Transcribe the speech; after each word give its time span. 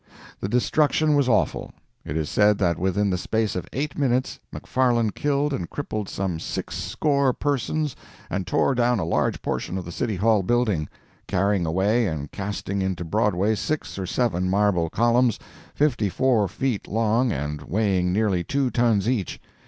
The 0.39 0.49
destruction 0.49 1.13
was 1.13 1.29
awful. 1.29 1.73
It 2.03 2.17
is 2.17 2.27
said 2.27 2.57
that 2.57 2.79
within 2.79 3.11
the 3.11 3.19
space 3.19 3.55
of 3.55 3.69
eight 3.71 3.99
minutes 3.99 4.39
McFarland 4.51 5.13
killed 5.13 5.53
and 5.53 5.69
crippled 5.69 6.09
some 6.09 6.39
six 6.39 6.75
score 6.75 7.33
persons 7.33 7.95
and 8.27 8.47
tore 8.47 8.73
down 8.73 8.97
a 8.97 9.05
large 9.05 9.43
portion 9.43 9.77
of 9.77 9.85
the 9.85 9.91
City 9.91 10.15
Hall 10.15 10.41
building, 10.41 10.89
carrying 11.27 11.67
away 11.67 12.07
and 12.07 12.31
casting 12.31 12.81
into 12.81 13.05
Broadway 13.05 13.53
six 13.53 13.99
or 13.99 14.07
seven 14.07 14.49
marble 14.49 14.89
columns 14.89 15.37
fifty 15.75 16.09
four 16.09 16.47
feet 16.47 16.87
long 16.87 17.31
and 17.31 17.61
weighing 17.61 18.11
nearly 18.11 18.43
two 18.43 18.71
tons 18.71 19.07
each. 19.07 19.39